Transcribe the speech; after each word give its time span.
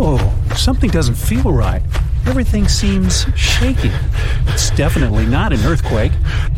Whoa, 0.00 0.32
something 0.54 0.88
doesn't 0.88 1.16
feel 1.16 1.52
right. 1.52 1.82
Everything 2.26 2.66
seems 2.68 3.26
shaky. 3.36 3.90
It's 4.46 4.70
definitely 4.70 5.26
not 5.26 5.52
an 5.52 5.60
earthquake, 5.66 6.12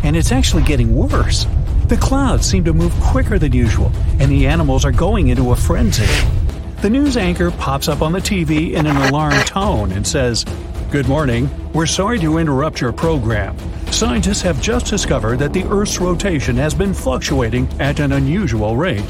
and 0.04 0.16
it's 0.16 0.30
actually 0.30 0.62
getting 0.62 0.94
worse. 0.94 1.48
The 1.88 1.96
clouds 1.96 2.46
seem 2.46 2.62
to 2.66 2.72
move 2.72 2.92
quicker 3.00 3.40
than 3.40 3.52
usual, 3.52 3.90
and 4.20 4.30
the 4.30 4.46
animals 4.46 4.84
are 4.84 4.92
going 4.92 5.26
into 5.26 5.50
a 5.50 5.56
frenzy. 5.56 6.06
The 6.82 6.90
news 6.90 7.16
anchor 7.16 7.50
pops 7.50 7.88
up 7.88 8.00
on 8.00 8.12
the 8.12 8.20
TV 8.20 8.74
in 8.74 8.86
an 8.86 8.96
alarmed 8.96 9.44
tone 9.44 9.90
and 9.90 10.06
says, 10.06 10.44
Good 10.92 11.08
morning. 11.08 11.50
We're 11.72 11.86
sorry 11.86 12.20
to 12.20 12.38
interrupt 12.38 12.80
your 12.80 12.92
program. 12.92 13.58
Scientists 13.90 14.42
have 14.42 14.62
just 14.62 14.86
discovered 14.86 15.40
that 15.40 15.52
the 15.52 15.64
Earth's 15.64 15.98
rotation 15.98 16.54
has 16.58 16.74
been 16.74 16.94
fluctuating 16.94 17.68
at 17.80 17.98
an 17.98 18.12
unusual 18.12 18.76
rate. 18.76 19.02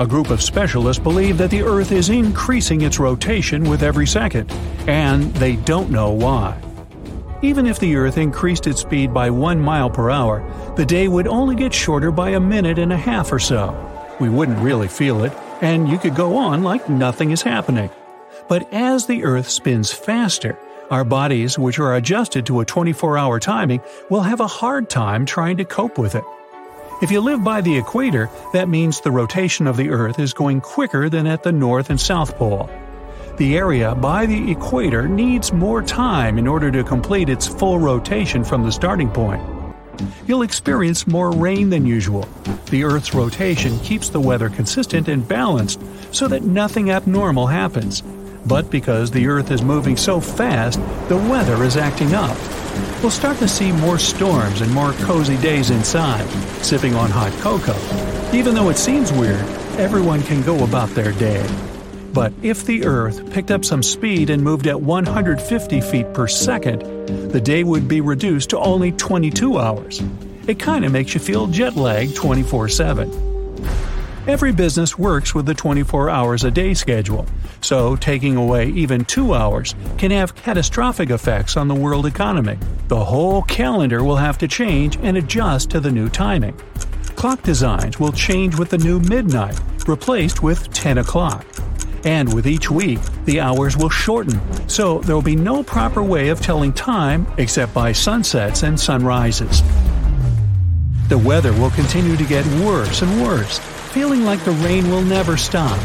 A 0.00 0.06
group 0.06 0.30
of 0.30 0.42
specialists 0.42 1.00
believe 1.00 1.38
that 1.38 1.50
the 1.50 1.62
Earth 1.62 1.92
is 1.92 2.10
increasing 2.10 2.80
its 2.80 2.98
rotation 2.98 3.62
with 3.70 3.84
every 3.84 4.08
second, 4.08 4.50
and 4.88 5.32
they 5.34 5.54
don't 5.54 5.88
know 5.88 6.10
why. 6.10 6.60
Even 7.42 7.64
if 7.64 7.78
the 7.78 7.94
Earth 7.94 8.18
increased 8.18 8.66
its 8.66 8.80
speed 8.80 9.14
by 9.14 9.30
1 9.30 9.60
mile 9.60 9.88
per 9.88 10.10
hour, 10.10 10.42
the 10.76 10.84
day 10.84 11.06
would 11.06 11.28
only 11.28 11.54
get 11.54 11.72
shorter 11.72 12.10
by 12.10 12.30
a 12.30 12.40
minute 12.40 12.76
and 12.76 12.92
a 12.92 12.96
half 12.96 13.32
or 13.32 13.38
so. 13.38 13.72
We 14.18 14.28
wouldn't 14.28 14.58
really 14.58 14.88
feel 14.88 15.22
it, 15.22 15.32
and 15.60 15.88
you 15.88 15.98
could 15.98 16.16
go 16.16 16.36
on 16.36 16.64
like 16.64 16.88
nothing 16.88 17.30
is 17.30 17.42
happening. 17.42 17.88
But 18.48 18.72
as 18.72 19.06
the 19.06 19.22
Earth 19.22 19.48
spins 19.48 19.92
faster, 19.92 20.58
our 20.90 21.04
bodies, 21.04 21.56
which 21.56 21.78
are 21.78 21.94
adjusted 21.94 22.46
to 22.46 22.58
a 22.58 22.64
24 22.64 23.16
hour 23.16 23.38
timing, 23.38 23.80
will 24.10 24.22
have 24.22 24.40
a 24.40 24.48
hard 24.48 24.90
time 24.90 25.24
trying 25.24 25.56
to 25.58 25.64
cope 25.64 25.98
with 25.98 26.16
it. 26.16 26.24
If 27.02 27.10
you 27.10 27.20
live 27.20 27.42
by 27.42 27.60
the 27.60 27.76
equator, 27.76 28.30
that 28.52 28.68
means 28.68 29.00
the 29.00 29.10
rotation 29.10 29.66
of 29.66 29.76
the 29.76 29.90
Earth 29.90 30.20
is 30.20 30.32
going 30.32 30.60
quicker 30.60 31.08
than 31.08 31.26
at 31.26 31.42
the 31.42 31.50
North 31.50 31.90
and 31.90 32.00
South 32.00 32.36
Pole. 32.36 32.70
The 33.36 33.56
area 33.56 33.96
by 33.96 34.26
the 34.26 34.52
equator 34.52 35.08
needs 35.08 35.52
more 35.52 35.82
time 35.82 36.38
in 36.38 36.46
order 36.46 36.70
to 36.70 36.84
complete 36.84 37.28
its 37.28 37.48
full 37.48 37.80
rotation 37.80 38.44
from 38.44 38.62
the 38.62 38.70
starting 38.70 39.10
point. 39.10 39.42
You'll 40.26 40.42
experience 40.42 41.06
more 41.06 41.32
rain 41.32 41.68
than 41.68 41.84
usual. 41.84 42.28
The 42.70 42.84
Earth's 42.84 43.12
rotation 43.12 43.78
keeps 43.80 44.08
the 44.08 44.20
weather 44.20 44.48
consistent 44.48 45.08
and 45.08 45.26
balanced 45.26 45.80
so 46.12 46.28
that 46.28 46.44
nothing 46.44 46.92
abnormal 46.92 47.48
happens. 47.48 48.02
But 48.46 48.70
because 48.70 49.10
the 49.10 49.26
Earth 49.26 49.50
is 49.50 49.62
moving 49.62 49.96
so 49.96 50.20
fast, 50.20 50.78
the 51.08 51.16
weather 51.16 51.64
is 51.64 51.76
acting 51.76 52.14
up. 52.14 52.36
We'll 53.02 53.10
start 53.10 53.38
to 53.38 53.48
see 53.48 53.72
more 53.72 53.98
storms 53.98 54.60
and 54.60 54.72
more 54.72 54.92
cozy 54.92 55.36
days 55.38 55.70
inside, 55.70 56.26
sipping 56.64 56.94
on 56.94 57.10
hot 57.10 57.32
cocoa. 57.40 57.76
Even 58.32 58.54
though 58.54 58.70
it 58.70 58.76
seems 58.76 59.12
weird, 59.12 59.44
everyone 59.78 60.22
can 60.22 60.42
go 60.42 60.64
about 60.64 60.88
their 60.90 61.12
day. 61.12 61.46
But 62.12 62.32
if 62.42 62.64
the 62.64 62.84
Earth 62.84 63.32
picked 63.32 63.50
up 63.50 63.64
some 63.64 63.82
speed 63.82 64.30
and 64.30 64.42
moved 64.42 64.66
at 64.66 64.80
150 64.80 65.80
feet 65.80 66.14
per 66.14 66.28
second, 66.28 66.82
the 67.30 67.40
day 67.40 67.64
would 67.64 67.88
be 67.88 68.00
reduced 68.00 68.50
to 68.50 68.58
only 68.58 68.92
22 68.92 69.58
hours. 69.58 70.00
It 70.46 70.58
kind 70.58 70.84
of 70.84 70.92
makes 70.92 71.14
you 71.14 71.20
feel 71.20 71.46
jet 71.48 71.74
lagged 71.74 72.14
24 72.14 72.68
7. 72.68 73.10
Every 74.26 74.52
business 74.52 74.98
works 74.98 75.34
with 75.34 75.44
the 75.44 75.52
24 75.52 76.08
hours 76.08 76.44
a 76.44 76.50
day 76.50 76.72
schedule, 76.72 77.26
so 77.60 77.94
taking 77.94 78.36
away 78.36 78.68
even 78.70 79.04
two 79.04 79.34
hours 79.34 79.74
can 79.98 80.10
have 80.12 80.34
catastrophic 80.34 81.10
effects 81.10 81.58
on 81.58 81.68
the 81.68 81.74
world 81.74 82.06
economy. 82.06 82.56
The 82.88 83.04
whole 83.04 83.42
calendar 83.42 84.02
will 84.02 84.16
have 84.16 84.38
to 84.38 84.48
change 84.48 84.96
and 85.02 85.18
adjust 85.18 85.68
to 85.72 85.80
the 85.80 85.90
new 85.90 86.08
timing. 86.08 86.58
Clock 87.16 87.42
designs 87.42 88.00
will 88.00 88.12
change 88.12 88.58
with 88.58 88.70
the 88.70 88.78
new 88.78 88.98
midnight, 88.98 89.60
replaced 89.86 90.42
with 90.42 90.72
10 90.72 90.96
o'clock. 90.96 91.44
And 92.06 92.32
with 92.32 92.46
each 92.46 92.70
week, 92.70 93.00
the 93.26 93.40
hours 93.40 93.76
will 93.76 93.90
shorten, 93.90 94.40
so 94.70 95.00
there 95.00 95.14
will 95.14 95.22
be 95.22 95.36
no 95.36 95.62
proper 95.62 96.02
way 96.02 96.30
of 96.30 96.40
telling 96.40 96.72
time 96.72 97.26
except 97.36 97.74
by 97.74 97.92
sunsets 97.92 98.62
and 98.62 98.80
sunrises. 98.80 99.62
The 101.08 101.18
weather 101.18 101.52
will 101.52 101.70
continue 101.70 102.16
to 102.16 102.24
get 102.24 102.46
worse 102.64 103.02
and 103.02 103.22
worse, 103.22 103.58
feeling 103.92 104.24
like 104.24 104.42
the 104.42 104.52
rain 104.52 104.88
will 104.88 105.02
never 105.02 105.36
stop. 105.36 105.78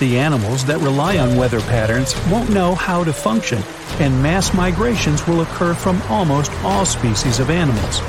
The 0.00 0.18
animals 0.18 0.64
that 0.64 0.80
rely 0.80 1.18
on 1.18 1.36
weather 1.36 1.60
patterns 1.60 2.16
won't 2.32 2.50
know 2.50 2.74
how 2.74 3.04
to 3.04 3.12
function, 3.12 3.62
and 4.00 4.20
mass 4.20 4.52
migrations 4.52 5.24
will 5.28 5.42
occur 5.42 5.72
from 5.72 6.02
almost 6.10 6.50
all 6.64 6.84
species 6.84 7.38
of 7.38 7.48
animals. 7.48 8.00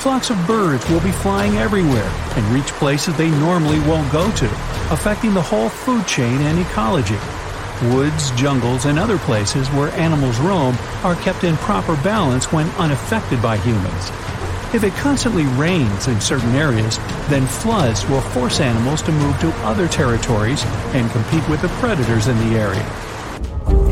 Flocks 0.00 0.30
of 0.30 0.46
birds 0.46 0.88
will 0.88 1.00
be 1.00 1.10
flying 1.10 1.56
everywhere 1.56 2.08
and 2.36 2.46
reach 2.54 2.68
places 2.78 3.16
they 3.16 3.30
normally 3.32 3.80
won't 3.80 4.12
go 4.12 4.30
to, 4.36 4.46
affecting 4.92 5.34
the 5.34 5.42
whole 5.42 5.68
food 5.68 6.06
chain 6.06 6.40
and 6.42 6.60
ecology. 6.60 7.18
Woods, 7.92 8.30
jungles, 8.36 8.84
and 8.84 9.00
other 9.00 9.18
places 9.18 9.68
where 9.70 9.90
animals 9.94 10.38
roam 10.38 10.76
are 11.02 11.16
kept 11.16 11.42
in 11.42 11.56
proper 11.56 11.96
balance 12.04 12.52
when 12.52 12.68
unaffected 12.78 13.42
by 13.42 13.56
humans. 13.58 14.12
If 14.74 14.84
it 14.84 14.92
constantly 14.94 15.46
rains 15.46 16.08
in 16.08 16.20
certain 16.20 16.54
areas, 16.54 16.98
then 17.28 17.46
floods 17.46 18.06
will 18.06 18.20
force 18.20 18.60
animals 18.60 19.00
to 19.02 19.12
move 19.12 19.40
to 19.40 19.50
other 19.64 19.88
territories 19.88 20.62
and 20.92 21.10
compete 21.10 21.48
with 21.48 21.62
the 21.62 21.68
predators 21.80 22.26
in 22.26 22.36
the 22.36 22.58
area. 22.58 22.86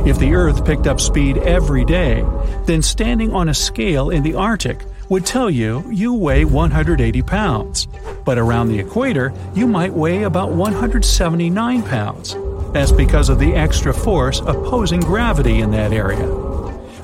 If 0.07 0.19
the 0.19 0.35
Earth 0.35 0.67
picked 0.67 0.87
up 0.87 1.01
speed 1.01 1.39
every 1.39 1.87
day, 1.87 2.25
then 2.67 2.83
standing 2.83 3.33
on 3.33 3.49
a 3.49 3.55
scale 3.55 4.11
in 4.11 4.23
the 4.23 4.35
Arctic 4.35 4.85
would 5.09 5.25
tell 5.25 5.49
you 5.49 5.83
you 5.91 6.13
weigh 6.13 6.45
180 6.45 7.23
pounds. 7.23 7.89
But 8.27 8.37
around 8.37 8.69
the 8.69 8.79
equator, 8.79 9.33
you 9.55 9.67
might 9.67 9.95
weigh 9.95 10.25
about 10.25 10.51
179 10.51 11.83
pounds. 11.85 12.37
That's 12.73 12.93
because 12.93 13.31
of 13.31 13.39
the 13.39 13.55
extra 13.55 13.95
force 13.95 14.41
opposing 14.41 15.01
gravity 15.01 15.61
in 15.61 15.71
that 15.71 15.93
area. 15.93 16.46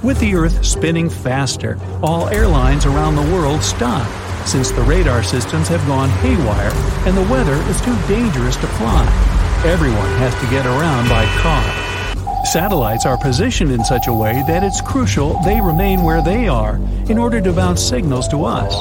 With 0.02 0.18
the 0.18 0.34
Earth 0.34 0.66
spinning 0.66 1.08
faster, 1.08 1.78
all 2.02 2.26
airlines 2.26 2.86
around 2.86 3.14
the 3.14 3.32
world 3.32 3.62
stop, 3.62 4.04
since 4.48 4.72
the 4.72 4.82
radar 4.82 5.22
systems 5.22 5.68
have 5.68 5.86
gone 5.86 6.08
haywire 6.08 6.72
and 7.06 7.16
the 7.16 7.32
weather 7.32 7.54
is 7.70 7.80
too 7.80 7.96
dangerous 8.08 8.56
to 8.56 8.66
fly. 8.66 9.04
Everyone 9.64 10.10
has 10.18 10.34
to 10.40 10.50
get 10.50 10.66
around 10.66 11.08
by 11.08 11.24
car. 11.40 12.44
Satellites 12.44 13.06
are 13.06 13.16
positioned 13.16 13.70
in 13.70 13.84
such 13.84 14.08
a 14.08 14.12
way 14.12 14.42
that 14.48 14.64
it's 14.64 14.80
crucial 14.80 15.40
they 15.44 15.60
remain 15.60 16.02
where 16.02 16.20
they 16.20 16.48
are 16.48 16.80
in 17.08 17.16
order 17.16 17.40
to 17.40 17.52
bounce 17.52 17.80
signals 17.80 18.26
to 18.26 18.44
us. 18.44 18.74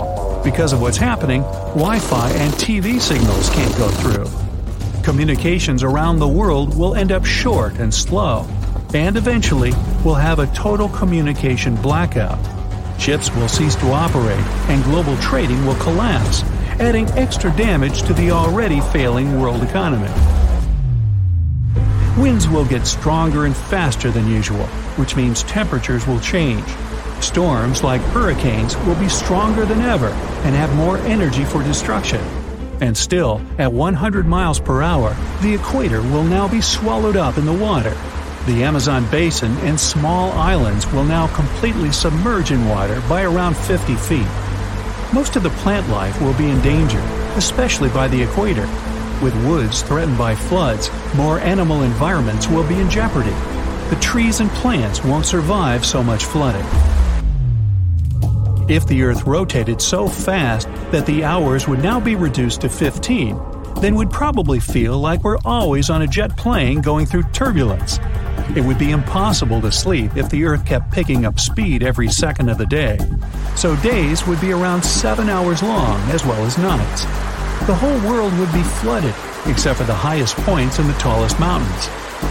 Because 0.44 0.74
of 0.74 0.82
what's 0.82 0.98
happening, 0.98 1.44
Wi 1.76 2.00
Fi 2.00 2.32
and 2.32 2.52
TV 2.56 3.00
signals 3.00 3.52
can't 3.52 3.78
go 3.78 3.90
through. 3.90 5.04
Communications 5.04 5.84
around 5.84 6.18
the 6.18 6.28
world 6.28 6.76
will 6.76 6.96
end 6.96 7.12
up 7.12 7.26
short 7.26 7.78
and 7.78 7.94
slow 7.94 8.48
and 8.94 9.18
eventually 9.18 9.72
we'll 10.04 10.16
have 10.16 10.40
a 10.40 10.48
total 10.48 10.90
communication 10.90 11.76
blackout. 11.76 12.40
Ships 13.00 13.34
will 13.36 13.48
cease 13.48 13.76
to 13.78 13.92
operate 13.92 14.46
and 14.70 14.84
global 14.84 15.18
trading 15.18 15.66
will 15.66 15.76
collapse, 15.76 16.44
adding 16.80 17.08
extra 17.12 17.56
damage 17.56 18.04
to 18.04 18.14
the 18.14 18.32
already 18.32 18.82
failing 18.82 19.40
world 19.40 19.64
economy. 19.64 20.12
Winds 22.18 22.48
will 22.48 22.66
get 22.66 22.86
stronger 22.86 23.46
and 23.46 23.56
faster 23.56 24.12
than 24.12 24.28
usual, 24.28 24.66
which 24.98 25.16
means 25.16 25.44
temperatures 25.44 26.06
will 26.06 26.20
change. 26.20 26.68
Storms 27.22 27.84
like 27.84 28.02
hurricanes 28.02 28.76
will 28.78 28.96
be 28.96 29.08
stronger 29.08 29.66
than 29.66 29.82
ever 29.82 30.10
and 30.44 30.56
have 30.56 30.76
more 30.76 30.98
energy 31.00 31.46
for 31.46 31.64
destruction. 31.64 32.20
And 32.82 32.98
still, 32.98 33.40
at 33.58 33.72
100 33.72 34.26
miles 34.26 34.60
per 34.60 34.82
hour, 34.82 35.16
the 35.42 35.54
equator 35.54 36.02
will 36.02 36.24
now 36.24 36.48
be 36.48 36.62
swallowed 36.62 37.16
up 37.16 37.38
in 37.38 37.46
the 37.46 37.54
water, 37.54 37.96
the 38.48 38.64
Amazon 38.64 39.10
basin 39.12 39.56
and 39.60 39.80
small 39.80 40.32
islands 40.32 40.92
will 40.92 41.04
now 41.04 41.28
completely 41.36 41.92
submerge 41.92 42.52
in 42.52 42.68
water 42.68 43.02
by 43.08 43.24
around 43.24 43.56
50 43.56 43.96
feet. 43.96 44.28
Most 45.14 45.36
of 45.36 45.44
the 45.44 45.52
plant 45.62 45.88
life 45.90 46.20
will 46.22 46.34
be 46.34 46.50
endangered, 46.50 47.04
especially 47.38 47.90
by 47.90 48.08
the 48.08 48.22
equator. 48.22 48.68
With 49.22 49.36
woods 49.46 49.84
threatened 49.84 50.18
by 50.18 50.34
floods, 50.34 50.90
more 51.16 51.40
animal 51.40 51.84
environments 51.84 52.48
will 52.48 52.68
be 52.68 52.80
in 52.80 52.90
jeopardy. 52.90 53.36
The 53.92 54.00
trees 54.02 54.40
and 54.40 54.50
plants 54.52 55.04
won't 55.04 55.26
survive 55.26 55.86
so 55.86 56.02
much 56.02 56.26
flooding. 56.26 56.66
If 58.68 58.88
the 58.88 59.04
Earth 59.04 59.28
rotated 59.28 59.82
so 59.82 60.08
fast 60.08 60.68
that 60.92 61.06
the 61.06 61.24
hours 61.26 61.68
would 61.68 61.84
now 61.84 62.00
be 62.00 62.16
reduced 62.16 62.62
to 62.62 62.70
15, 62.70 63.40
then 63.82 63.96
we'd 63.96 64.10
probably 64.10 64.60
feel 64.60 64.98
like 64.98 65.24
we're 65.24 65.40
always 65.44 65.90
on 65.90 66.02
a 66.04 66.08
jet 66.08 66.38
plane 66.38 66.82
going 66.82 67.06
through 67.06 67.24
turbulence. 67.34 68.00
It 68.54 68.66
would 68.66 68.78
be 68.78 68.92
impossible 68.92 69.62
to 69.62 69.72
sleep 69.72 70.18
if 70.18 70.30
the 70.30 70.44
Earth 70.44 70.66
kept 70.66 70.92
picking 70.92 71.26
up 71.26 71.40
speed 71.40 71.84
every 71.84 72.10
second 72.10 72.50
of 72.50 72.58
the 72.58 72.66
day. 72.66 73.00
So 73.56 73.78
days 73.78 74.28
would 74.28 74.42
be 74.42 74.52
around 74.52 74.84
seven 74.84 75.30
hours 75.30 75.64
long 75.64 76.02
as 76.10 76.26
well 76.26 76.44
as 76.46 76.58
nights. 76.58 77.06
The 77.66 77.76
whole 77.76 77.98
world 78.10 78.38
would 78.40 78.52
be 78.52 78.64
flooded, 78.64 79.16
except 79.46 79.80
for 79.80 79.86
the 79.86 79.94
highest 79.94 80.36
points 80.38 80.80
and 80.80 80.90
the 80.90 81.00
tallest 81.00 81.40
mountains. 81.40 81.88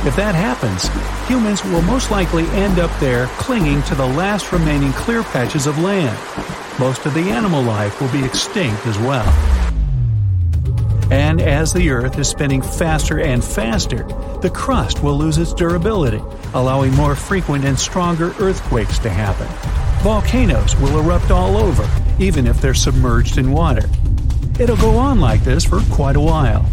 If 0.06 0.14
that 0.17 0.34
happens, 0.34 0.88
humans 1.26 1.64
will 1.64 1.82
most 1.82 2.11
likely 2.11 2.44
end 2.49 2.78
up 2.78 2.90
there 3.00 3.26
clinging 3.38 3.82
to 3.84 3.94
the 3.94 4.06
last 4.06 4.52
remaining 4.52 4.93
clear 4.93 5.22
patches 5.22 5.67
of 5.67 5.78
land. 5.78 6.19
Most 6.78 7.06
of 7.06 7.14
the 7.14 7.31
animal 7.31 7.62
life 7.62 7.99
will 7.99 8.12
be 8.12 8.22
extinct 8.22 8.87
as 8.87 8.99
well. 8.99 9.25
And 11.11 11.41
as 11.41 11.73
the 11.73 11.91
Earth 11.91 12.19
is 12.19 12.29
spinning 12.29 12.62
faster 12.62 13.19
and 13.19 13.45
faster, 13.45 14.05
the 14.43 14.51
crust 14.51 15.03
will 15.03 15.19
lose 15.19 15.39
its 15.39 15.53
durability, 15.53 16.23
allowing 16.55 16.95
more 16.95 17.17
frequent 17.17 17.65
and 17.65 17.79
stronger 17.79 18.33
earthquakes 18.39 18.99
to 19.01 19.11
happen. 19.11 19.49
Volcanoes 20.03 20.77
will 20.77 20.99
erupt 20.99 21.31
all 21.31 21.57
over, 21.57 21.89
even 22.19 22.47
if 22.47 22.61
they're 22.61 22.75
submerged 22.75 23.39
in 23.39 23.51
water. 23.51 23.89
It'll 24.61 24.77
go 24.77 24.97
on 24.97 25.21
like 25.21 25.43
this 25.43 25.65
for 25.65 25.81
quite 25.91 26.17
a 26.17 26.21
while. 26.21 26.65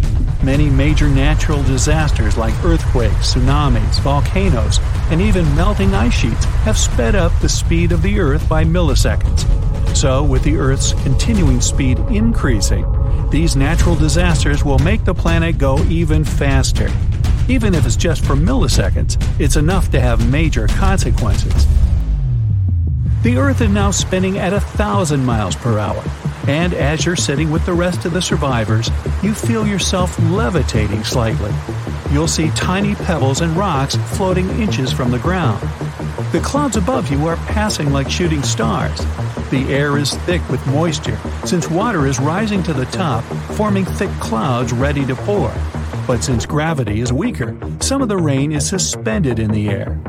Many 0.44 0.70
major 0.70 1.10
natural 1.10 1.64
disasters 1.64 2.38
like 2.38 2.54
earthquakes, 2.64 3.34
tsunamis, 3.34 4.00
volcanoes, 4.02 4.80
and 5.10 5.20
even 5.20 5.56
melting 5.56 5.96
ice 5.96 6.14
sheets 6.14 6.46
have 6.64 6.78
sped 6.78 7.16
up 7.16 7.32
the 7.40 7.50
speed 7.50 7.92
of 7.92 8.04
the 8.04 8.20
Earth 8.20 8.48
by 8.48 8.64
milliseconds. 8.64 9.67
So, 9.98 10.24
with 10.24 10.44
the 10.44 10.58
Earth's 10.58 10.94
continuing 11.02 11.60
speed 11.60 11.98
increasing, 12.12 12.86
these 13.32 13.56
natural 13.56 13.96
disasters 13.96 14.64
will 14.64 14.78
make 14.78 15.04
the 15.04 15.14
planet 15.16 15.58
go 15.58 15.80
even 15.86 16.24
faster. 16.24 16.88
Even 17.50 17.74
if 17.74 17.84
it's 17.84 17.96
just 17.96 18.24
for 18.24 18.36
milliseconds, 18.36 19.18
it's 19.40 19.56
enough 19.56 19.90
to 19.90 20.00
have 20.00 20.32
major 20.32 20.68
consequences. 20.68 21.66
The 23.24 23.38
Earth 23.38 23.60
is 23.60 23.72
now 23.72 23.90
spinning 23.90 24.38
at 24.38 24.54
a 24.54 24.60
thousand 24.60 25.26
miles 25.26 25.56
per 25.56 25.80
hour, 25.80 26.04
and 26.48 26.76
as 26.76 27.04
you're 27.04 27.16
sitting 27.16 27.50
with 27.50 27.66
the 27.66 27.74
rest 27.74 28.06
of 28.06 28.14
the 28.14 28.22
survivors, 28.22 28.92
you 29.24 29.34
feel 29.34 29.66
yourself 29.66 30.20
levitating 30.30 31.04
slightly. 31.06 31.52
You'll 32.12 32.28
see 32.28 32.52
tiny 32.52 32.94
pebbles 32.94 33.42
and 33.42 33.58
rocks 33.58 33.96
floating 34.16 34.48
inches 34.62 34.94
from 34.94 35.10
the 35.10 35.18
ground. 35.18 35.60
The 36.32 36.42
clouds 36.44 36.78
above 36.78 37.10
you 37.10 37.26
are 37.26 37.38
passing 37.48 37.92
like 37.92 38.12
shooting 38.12 38.44
stars. 38.44 39.02
The 39.50 39.74
air 39.74 39.98
is 39.98 40.14
thick 40.14 40.42
with 40.50 40.66
moisture, 40.68 41.18
since 41.46 41.70
water 41.70 42.06
is 42.06 42.20
rising 42.20 42.64
to 42.64 42.74
the 42.74 42.84
top, 42.88 43.24
forming 43.56 43.86
thick 43.86 44.10
clouds 44.20 44.74
ready 44.74 45.06
to 45.06 45.16
pour. 45.16 45.54
But 46.06 46.22
since 46.22 46.46
gravity 46.46 47.00
is 47.00 47.14
weaker, 47.14 47.58
some 47.80 48.02
of 48.02 48.10
the 48.10 48.18
rain 48.18 48.52
is 48.52 48.68
suspended 48.68 49.40
in 49.40 49.50
the 49.52 49.70
air. 49.70 50.02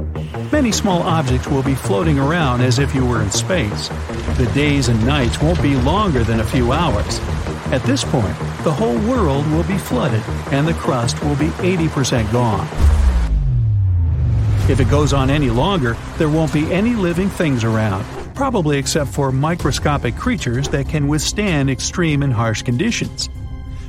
Many 0.50 0.72
small 0.72 1.02
objects 1.02 1.46
will 1.46 1.62
be 1.62 1.76
floating 1.76 2.18
around 2.18 2.62
as 2.62 2.80
if 2.80 2.92
you 2.96 3.06
were 3.06 3.22
in 3.22 3.30
space. 3.30 3.86
The 4.38 4.50
days 4.56 4.88
and 4.88 5.06
nights 5.06 5.40
won't 5.40 5.62
be 5.62 5.76
longer 5.76 6.24
than 6.24 6.40
a 6.40 6.44
few 6.44 6.72
hours. 6.72 7.20
At 7.70 7.84
this 7.84 8.02
point, 8.02 8.36
the 8.64 8.72
whole 8.72 8.98
world 9.08 9.48
will 9.52 9.64
be 9.64 9.78
flooded 9.78 10.22
and 10.50 10.66
the 10.66 10.74
crust 10.74 11.22
will 11.22 11.36
be 11.36 11.50
80% 11.62 12.32
gone. 12.32 12.66
If 14.68 14.80
it 14.80 14.90
goes 14.90 15.12
on 15.12 15.30
any 15.30 15.48
longer, 15.48 15.96
there 16.16 16.28
won't 16.28 16.52
be 16.52 16.72
any 16.72 16.94
living 16.94 17.28
things 17.28 17.62
around, 17.62 18.04
probably 18.38 18.78
except 18.78 19.10
for 19.10 19.30
microscopic 19.30 20.16
creatures 20.16 20.68
that 20.68 20.88
can 20.88 21.08
withstand 21.08 21.68
extreme 21.68 22.22
and 22.22 22.32
harsh 22.32 22.62
conditions 22.62 23.28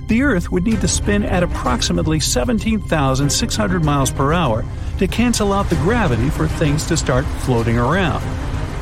the 0.09 0.23
Earth 0.23 0.51
would 0.51 0.63
need 0.63 0.81
to 0.81 0.87
spin 0.87 1.23
at 1.23 1.43
approximately 1.43 2.19
17,600 2.19 3.85
miles 3.85 4.11
per 4.11 4.33
hour 4.33 4.65
to 4.97 5.07
cancel 5.07 5.53
out 5.53 5.69
the 5.69 5.75
gravity 5.75 6.31
for 6.31 6.47
things 6.47 6.87
to 6.87 6.97
start 6.97 7.25
floating 7.41 7.77
around. 7.77 8.23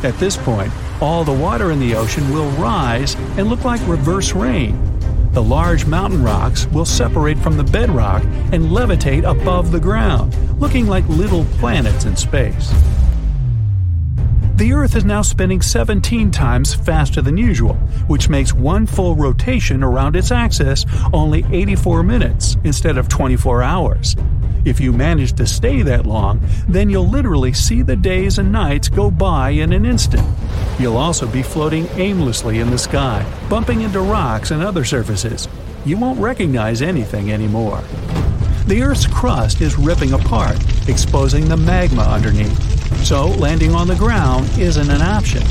At 0.06 0.18
this 0.20 0.38
point, 0.38 0.72
all 1.02 1.26
the 1.26 1.34
water 1.34 1.72
in 1.72 1.82
the 1.82 1.96
ocean 1.96 2.32
will 2.32 2.50
rise 2.52 3.16
and 3.38 3.48
look 3.50 3.66
like 3.66 3.86
reverse 3.90 4.32
rain. 4.32 4.82
The 5.34 5.44
large 5.44 5.86
mountain 5.86 6.24
rocks 6.24 6.66
will 6.68 6.86
separate 6.86 7.38
from 7.40 7.58
the 7.58 7.66
bedrock 7.66 8.24
and 8.54 8.72
levitate 8.72 9.30
above 9.30 9.72
the 9.72 9.82
ground, 9.82 10.34
looking 10.62 10.88
like 10.88 11.08
little 11.10 11.44
planets 11.60 12.06
in 12.06 12.16
space. 12.16 12.72
The 14.58 14.74
Earth 14.74 14.96
is 14.96 15.06
now 15.06 15.22
spinning 15.22 15.62
17 15.62 16.32
times 16.32 16.74
faster 16.74 17.22
than 17.22 17.38
usual, 17.38 17.76
which 18.08 18.28
makes 18.28 18.54
one 18.54 18.88
full 18.88 19.16
rotation 19.16 19.84
around 19.84 20.16
its 20.16 20.32
axis 20.32 20.84
only 21.14 21.46
84 21.52 22.02
minutes 22.02 22.58
instead 22.64 22.98
of 22.98 23.08
24 23.08 23.62
hours. 23.62 24.16
If 24.66 24.80
you 24.80 24.94
manage 24.94 25.34
to 25.34 25.46
stay 25.46 25.84
that 25.84 26.08
long, 26.08 26.42
then 26.68 26.90
you'll 26.90 27.08
literally 27.08 27.54
see 27.54 27.84
the 27.84 27.96
days 27.96 28.40
and 28.40 28.52
nights 28.52 28.90
go 28.90 29.12
by 29.12 29.52
in 29.52 29.74
an 29.74 29.86
instant. 29.86 30.28
You'll 30.80 30.98
also 30.98 31.28
be 31.28 31.44
floating 31.44 31.86
aimlessly 31.94 32.58
in 32.58 32.72
the 32.72 32.80
sky, 32.80 33.32
bumping 33.52 33.82
into 33.82 34.00
rocks 34.02 34.50
and 34.50 34.64
other 34.64 34.84
surfaces. 34.84 35.48
You 35.86 35.98
won't 35.98 36.20
recognize 36.20 36.82
anything 36.82 37.32
anymore. 37.32 37.84
The 38.66 38.82
Earth's 38.82 39.06
crust 39.06 39.62
is 39.62 39.78
ripping 39.78 40.14
apart, 40.14 40.58
exposing 40.90 41.48
the 41.48 41.58
magma 41.58 42.02
underneath 42.02 42.77
so 43.04 43.28
landing 43.28 43.74
on 43.74 43.88
the 43.88 43.96
ground 43.96 44.50
isn't 44.58 44.90
an 44.90 45.02
option. 45.02 45.44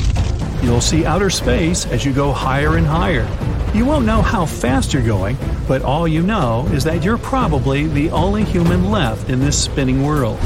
You'll 0.61 0.81
see 0.81 1.05
outer 1.05 1.29
space 1.29 1.85
as 1.85 2.05
you 2.05 2.13
go 2.13 2.31
higher 2.31 2.77
and 2.77 2.85
higher. 2.85 3.27
You 3.73 3.85
won't 3.85 4.05
know 4.05 4.21
how 4.21 4.45
fast 4.45 4.93
you're 4.93 5.05
going, 5.05 5.37
but 5.67 5.81
all 5.81 6.07
you 6.07 6.23
know 6.23 6.67
is 6.71 6.83
that 6.85 7.03
you're 7.03 7.17
probably 7.17 7.85
the 7.87 8.09
only 8.11 8.43
human 8.43 8.89
left 8.89 9.29
in 9.29 9.39
this 9.39 9.61
spinning 9.61 10.03
world. 10.03 10.39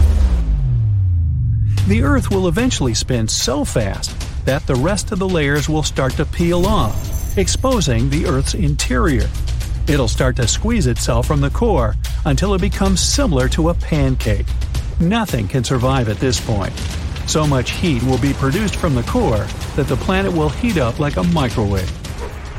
The 1.87 2.03
Earth 2.03 2.29
will 2.29 2.47
eventually 2.47 2.93
spin 2.93 3.27
so 3.27 3.65
fast 3.65 4.15
that 4.45 4.65
the 4.67 4.75
rest 4.75 5.11
of 5.11 5.19
the 5.19 5.29
layers 5.29 5.69
will 5.69 5.83
start 5.83 6.13
to 6.13 6.25
peel 6.25 6.65
off, 6.65 7.37
exposing 7.37 8.09
the 8.09 8.25
Earth's 8.25 8.53
interior. 8.53 9.29
It'll 9.87 10.07
start 10.07 10.35
to 10.37 10.47
squeeze 10.47 10.87
itself 10.87 11.25
from 11.27 11.41
the 11.41 11.49
core 11.49 11.95
until 12.25 12.53
it 12.53 12.61
becomes 12.61 13.01
similar 13.01 13.47
to 13.49 13.69
a 13.69 13.73
pancake. 13.73 14.45
Nothing 15.01 15.47
can 15.47 15.63
survive 15.63 16.09
at 16.09 16.17
this 16.17 16.39
point. 16.39 16.71
So 17.25 17.47
much 17.47 17.71
heat 17.71 18.03
will 18.03 18.19
be 18.19 18.33
produced 18.33 18.75
from 18.75 18.93
the 18.93 19.01
core 19.01 19.47
that 19.75 19.87
the 19.87 19.95
planet 19.95 20.31
will 20.31 20.49
heat 20.49 20.77
up 20.77 20.99
like 20.99 21.17
a 21.17 21.23
microwave. 21.23 21.91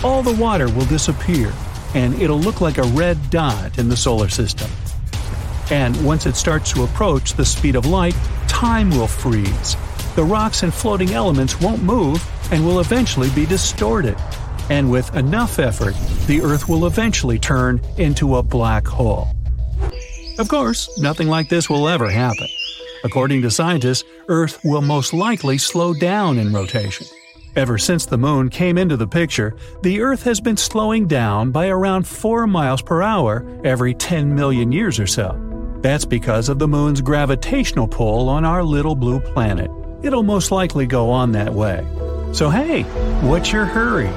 All 0.05 0.25
the 0.25 0.35
water 0.35 0.69
will 0.69 0.87
disappear, 0.87 1.53
and 1.95 2.21
it'll 2.21 2.41
look 2.41 2.61
like 2.61 2.79
a 2.79 2.83
red 2.83 3.31
dot 3.31 3.79
in 3.79 3.89
the 3.89 3.97
solar 3.97 4.29
system. 4.29 4.69
And 5.71 6.05
once 6.05 6.27
it 6.27 6.35
starts 6.35 6.73
to 6.73 6.83
approach 6.83 7.35
the 7.35 7.45
speed 7.45 7.77
of 7.77 7.87
light, 7.87 8.17
time 8.49 8.91
will 8.91 9.07
freeze. 9.07 9.77
The 10.17 10.25
rocks 10.25 10.65
and 10.65 10.75
floating 10.75 11.13
elements 11.13 11.61
won't 11.61 11.85
move 11.85 12.21
and 12.51 12.67
will 12.67 12.81
eventually 12.81 13.31
be 13.31 13.47
distorted. 13.47 14.17
And 14.69 14.91
with 14.91 15.15
enough 15.15 15.61
effort, 15.61 15.95
the 16.27 16.43
Earth 16.43 16.69
will 16.69 16.87
eventually 16.87 17.39
turn 17.39 17.81
into 17.99 18.37
a 18.37 18.43
black 18.43 18.85
hole. 18.85 19.29
Of 20.39 20.49
course, 20.49 20.99
nothing 20.99 21.29
like 21.29 21.49
this 21.49 21.69
will 21.69 21.89
ever 21.89 22.09
happen. 22.09 22.49
According 23.05 23.43
to 23.43 23.51
scientists, 23.51 24.05
Earth 24.29 24.61
will 24.65 24.81
most 24.81 25.13
likely 25.13 25.59
slow 25.59 25.93
down 25.93 26.39
in 26.39 26.53
rotation. 26.53 27.07
Ever 27.55 27.77
since 27.77 28.07
the 28.07 28.17
Moon 28.17 28.49
came 28.49 28.79
into 28.79 28.97
the 28.97 29.07
picture, 29.07 29.55
the 29.83 30.01
Earth 30.01 30.23
has 30.23 30.41
been 30.41 30.57
slowing 30.57 31.07
down 31.07 31.51
by 31.51 31.69
around 31.69 32.07
4 32.07 32.47
miles 32.47 32.81
per 32.81 33.03
hour 33.03 33.45
every 33.63 33.93
10 33.93 34.35
million 34.35 34.73
years 34.73 34.99
or 34.99 35.07
so. 35.07 35.39
That's 35.83 36.07
because 36.07 36.49
of 36.49 36.59
the 36.59 36.69
Moon's 36.69 37.01
gravitational 37.03 37.89
pull 37.89 38.29
on 38.29 38.45
our 38.45 38.63
little 38.63 38.95
blue 38.95 39.21
planet. 39.21 39.71
It'll 40.03 40.23
most 40.23 40.51
likely 40.51 40.87
go 40.87 41.11
on 41.11 41.33
that 41.33 41.53
way. 41.53 41.87
So 42.33 42.49
hey, 42.49 42.85
what's 43.21 43.53
your 43.53 43.67
hurry? 43.67 44.11